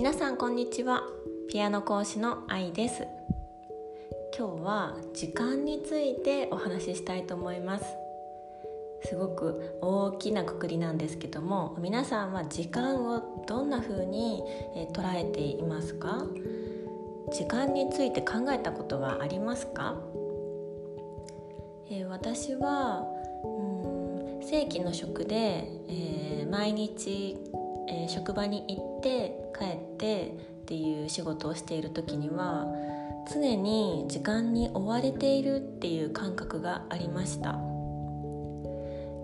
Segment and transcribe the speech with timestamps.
[0.00, 1.02] 皆さんこんにちは。
[1.50, 3.06] ピアノ講師の愛です。
[4.34, 7.84] 今日は時間についてお話ししたいと思います。
[9.04, 14.42] すごく大きなくくりなんですけども皆さんは時間をどんな風に
[14.94, 16.24] 捉えていますか？
[17.30, 20.00] 時間について考えたことはありますか、
[21.90, 23.04] えー、私は
[23.44, 27.36] うん正規の職で、えー、毎日、
[27.90, 30.28] えー、職場に行って帰って
[30.62, 32.66] っていう仕事をしている時には
[33.32, 37.58] 常に時間に追われているっていう感覚がありました。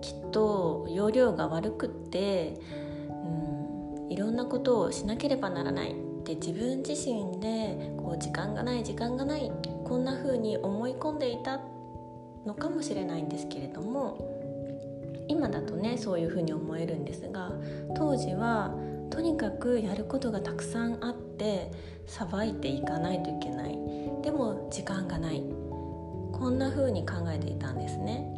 [0.01, 2.59] きっと容量が悪くって、
[3.09, 6.07] うん、いろんなことをしなければならない。
[6.27, 9.49] って自分自身でこう時間がない時間がない
[9.85, 11.61] こんな風に思い込んでいた
[12.45, 14.36] のかもしれないんですけれども
[15.27, 17.51] 今だとねそういう風に思えるんですが
[17.95, 18.73] 当時は
[19.09, 21.71] とにかくやることがたくさんあって
[22.05, 23.77] さばいていかないといけない。
[24.21, 25.43] でも時間がない。
[26.31, 28.31] こんな風に考えていたんですね。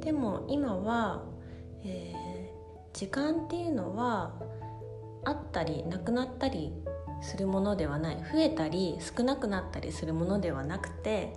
[0.00, 1.24] でも今は、
[1.84, 4.34] えー、時間っていうのは
[5.24, 6.72] あったりなくなったり
[7.22, 8.16] するものではない。
[8.16, 11.32] 増えたり少なくなったりするものではなくて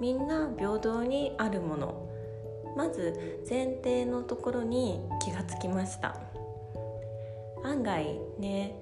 [0.00, 2.09] みんな平等にあるもの。
[2.76, 6.16] まず前提のところに気がつきました
[7.64, 8.76] 案外ね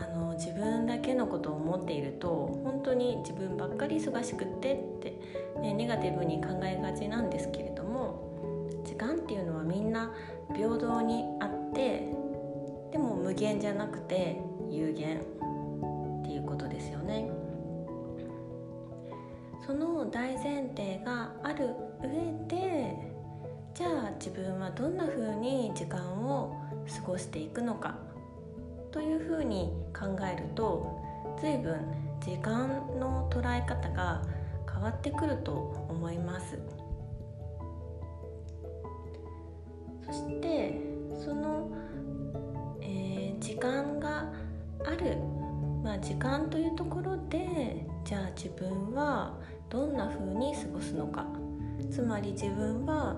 [0.00, 2.28] あの自分だけのことを思っていると
[2.64, 5.18] 本当に自分ばっかり忙しくってって、
[5.60, 10.12] ね、ネガティブに考えがちなんですけれども時間っていうのはみんな
[10.54, 12.12] 平等にあって
[12.92, 14.40] でも無限じゃなくて
[14.70, 17.30] 有限っていうことですよね。
[19.66, 22.08] その大前提がある上
[22.48, 23.17] で
[23.78, 26.60] じゃあ自分はどんな風に時間を
[26.96, 27.94] 過ごしていくのか？
[28.90, 30.98] というふうに考えると
[31.40, 31.78] 随分
[32.20, 32.66] 時間
[32.98, 34.20] の捉え方が
[34.68, 35.52] 変わってくると
[35.88, 36.58] 思います。
[40.04, 40.80] そして
[41.24, 41.70] その、
[42.80, 44.28] えー、時間が
[44.84, 45.18] ある、
[45.84, 49.38] まあ、時間というところでじゃあ自分は
[49.70, 51.24] どんなふうに過ごすのか？
[51.92, 53.14] つまり自分は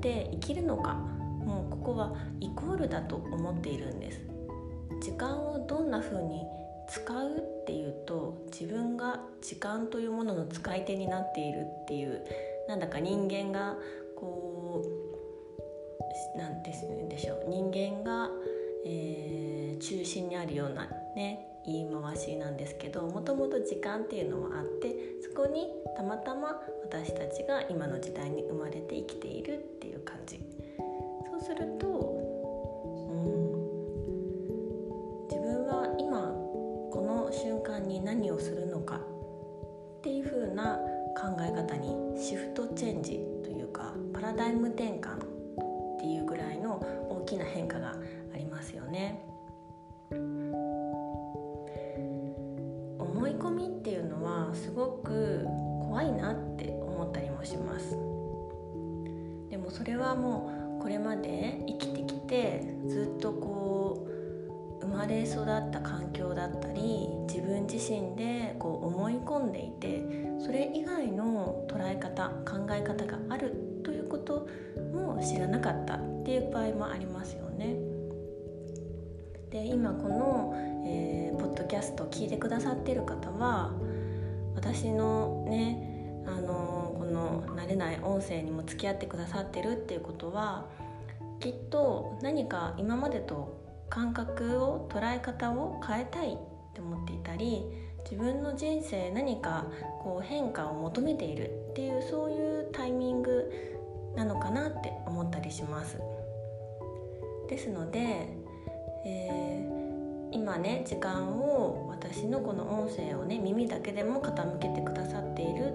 [0.00, 0.94] って生きるのか？
[0.94, 4.20] もうここはイコールだと思っているんです。
[5.02, 6.46] 時間をどんな風に
[6.88, 12.24] 使うっていうと自分が時間というものの使い手になっているっていう
[12.66, 13.76] なんだか人間が
[14.16, 14.82] こ
[16.34, 17.44] うなんですでしょう。
[17.48, 18.30] 人間が、
[18.86, 30.40] えー、中心にあるようなね言い回しなんですけどもともと時間っていうのはあってそこにたまたま私たちが今の時代に生まれて生きているっていう感じ
[31.30, 32.30] そうすると
[35.28, 36.32] 自分は今
[36.92, 40.78] この瞬間に何をするのかっていう風な
[41.16, 47.94] 考え方にシフトチェンジというかパラダイム転換っていうぐらいの大きな変化が
[48.34, 49.29] ありますよね。
[54.60, 55.46] すごく
[55.88, 57.96] 怖いなって思ったりもします。
[59.48, 70.02] でもそれはもうこれまで生きてきてずっとこう生まれ育った環境だったり自分自身でこう思い込んでいて
[70.38, 74.46] それ以外の捉え方考え方があるということ
[74.94, 77.76] も知らなかったっていう場合もありますよね。
[79.50, 80.54] で今この、
[80.86, 83.72] えー、ポッドキャスト聞いてくださってる方は
[84.54, 90.66] 私のねあのこの慣れない音声にも付き合ってくださってるっていうことは
[91.40, 96.36] きっと何か今までと感覚を捉え方を変えたいっ
[96.74, 97.64] て思っていたり
[98.04, 99.66] 自分の人生何か
[100.02, 103.50] こう変化を求めているっていうそういうタイミング
[104.16, 105.98] なのかなって思ったりします。
[107.48, 108.28] ですので、
[109.04, 109.79] えー、
[110.32, 115.72] 今ね時間を私のこの音声をね耳だけでも傾けてくださっている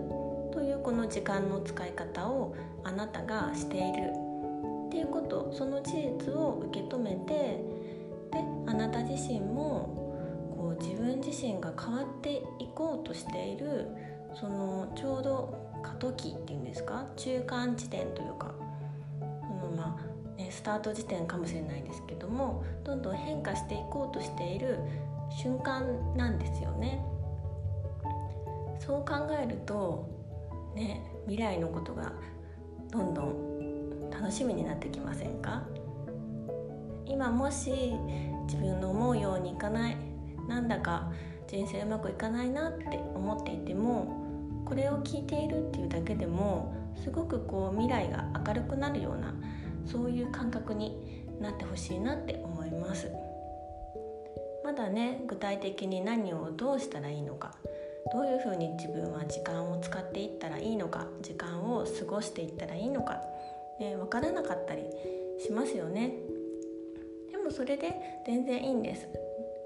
[0.51, 4.25] というこの時間の使い方をあなたがしている。
[4.85, 7.33] っていうことその事実を受け止めて
[8.31, 13.87] であなた自身もこう自分自身が変わっていこうとしている
[14.33, 18.53] そのちょうど過渡期っていうんですか中間地点というか
[20.37, 24.79] ねスタート時点かもしれないですけどもどんどん変化していこうとしている
[25.29, 27.03] 瞬間なんですよね。
[28.79, 30.07] そう考えると
[30.75, 32.11] ね未来のことが
[32.91, 35.63] どんどん楽しみになってきませんか？
[37.07, 37.93] 今もし
[38.45, 39.97] 自分の思うようにいかない
[40.47, 41.11] なんだか
[41.47, 49.33] 人生うまくいかないなって思っていてもこれを聞いているっていうだけでもすごくこう未来が明るくなるような
[49.85, 53.11] そういう感覚になってほしいなって思います。
[54.63, 57.53] まだね具体的に何をどうしたらいいのか
[58.11, 63.21] どういうふうに自分は時間を使っていったらいいのか時間を過ごしていったらいいのか、
[63.79, 64.83] ね、分からなかったり
[65.39, 66.13] しますよね。
[67.31, 67.93] でもそれで
[68.25, 69.07] 全然いいんです。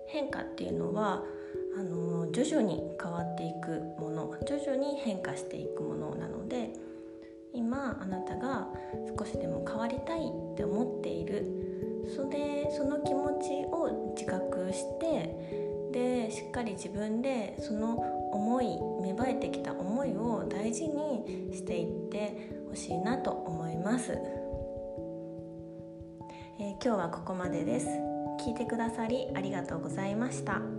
[0.07, 1.23] 変化っていうのは
[1.77, 6.71] あの徐々に変わっていくもの徐々に変化していくものなので
[7.53, 8.69] 今あなたが
[9.17, 11.65] 少しでも変わりたいって思っている。
[12.15, 15.35] それその気持ちを自覚して
[15.91, 17.97] でしっかり自分でその
[18.31, 27.87] 思い芽生えてきた思いを大事にしていってほしいなと思います、えー、今日はここまでです。
[28.39, 30.78] 聞いてくださりありがとうございました。